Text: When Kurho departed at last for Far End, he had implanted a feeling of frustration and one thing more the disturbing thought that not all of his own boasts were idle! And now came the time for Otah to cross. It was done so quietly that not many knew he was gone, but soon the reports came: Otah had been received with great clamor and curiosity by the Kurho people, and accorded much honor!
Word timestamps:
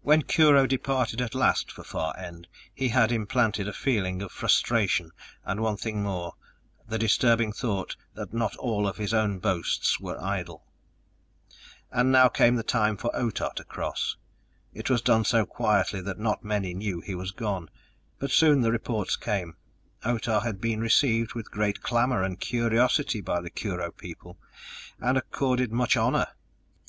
When 0.00 0.22
Kurho 0.22 0.66
departed 0.66 1.20
at 1.20 1.36
last 1.36 1.70
for 1.70 1.84
Far 1.84 2.18
End, 2.18 2.48
he 2.74 2.88
had 2.88 3.12
implanted 3.12 3.68
a 3.68 3.72
feeling 3.72 4.20
of 4.20 4.32
frustration 4.32 5.12
and 5.44 5.60
one 5.60 5.76
thing 5.76 6.02
more 6.02 6.32
the 6.88 6.98
disturbing 6.98 7.52
thought 7.52 7.94
that 8.14 8.34
not 8.34 8.56
all 8.56 8.88
of 8.88 8.96
his 8.96 9.14
own 9.14 9.38
boasts 9.38 10.00
were 10.00 10.20
idle! 10.20 10.66
And 11.92 12.10
now 12.10 12.26
came 12.26 12.56
the 12.56 12.64
time 12.64 12.96
for 12.96 13.14
Otah 13.14 13.52
to 13.54 13.62
cross. 13.62 14.16
It 14.74 14.90
was 14.90 15.00
done 15.00 15.24
so 15.24 15.46
quietly 15.46 16.00
that 16.00 16.18
not 16.18 16.42
many 16.42 16.74
knew 16.74 17.00
he 17.00 17.14
was 17.14 17.30
gone, 17.30 17.70
but 18.18 18.32
soon 18.32 18.62
the 18.62 18.72
reports 18.72 19.14
came: 19.14 19.54
Otah 20.04 20.40
had 20.40 20.60
been 20.60 20.80
received 20.80 21.34
with 21.34 21.52
great 21.52 21.82
clamor 21.84 22.24
and 22.24 22.40
curiosity 22.40 23.20
by 23.20 23.40
the 23.40 23.48
Kurho 23.48 23.92
people, 23.96 24.40
and 24.98 25.16
accorded 25.16 25.70
much 25.70 25.96
honor! 25.96 26.26